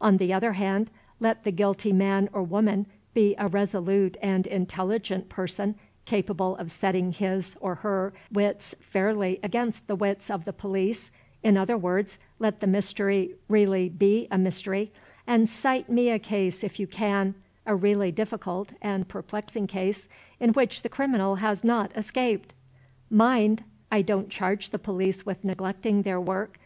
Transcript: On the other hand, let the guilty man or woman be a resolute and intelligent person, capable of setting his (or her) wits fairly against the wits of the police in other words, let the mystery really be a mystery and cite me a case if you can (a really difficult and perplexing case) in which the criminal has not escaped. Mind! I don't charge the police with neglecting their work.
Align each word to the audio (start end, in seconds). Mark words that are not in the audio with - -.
On 0.00 0.16
the 0.16 0.32
other 0.32 0.54
hand, 0.54 0.90
let 1.20 1.44
the 1.44 1.50
guilty 1.52 1.92
man 1.92 2.30
or 2.32 2.42
woman 2.42 2.86
be 3.12 3.34
a 3.36 3.46
resolute 3.46 4.16
and 4.22 4.46
intelligent 4.46 5.28
person, 5.28 5.74
capable 6.06 6.56
of 6.56 6.70
setting 6.70 7.12
his 7.12 7.54
(or 7.60 7.74
her) 7.74 8.14
wits 8.32 8.74
fairly 8.80 9.38
against 9.42 9.86
the 9.86 9.94
wits 9.94 10.30
of 10.30 10.46
the 10.46 10.52
police 10.54 11.10
in 11.42 11.58
other 11.58 11.76
words, 11.76 12.18
let 12.38 12.60
the 12.60 12.66
mystery 12.66 13.34
really 13.50 13.90
be 13.90 14.28
a 14.30 14.38
mystery 14.38 14.92
and 15.26 15.46
cite 15.46 15.90
me 15.90 16.08
a 16.08 16.18
case 16.18 16.64
if 16.64 16.80
you 16.80 16.86
can 16.86 17.34
(a 17.66 17.76
really 17.76 18.10
difficult 18.10 18.72
and 18.80 19.08
perplexing 19.08 19.66
case) 19.66 20.08
in 20.40 20.54
which 20.54 20.80
the 20.80 20.88
criminal 20.88 21.34
has 21.34 21.62
not 21.62 21.94
escaped. 21.94 22.54
Mind! 23.10 23.62
I 23.92 24.00
don't 24.00 24.30
charge 24.30 24.70
the 24.70 24.78
police 24.78 25.26
with 25.26 25.44
neglecting 25.44 26.00
their 26.00 26.18
work. 26.18 26.54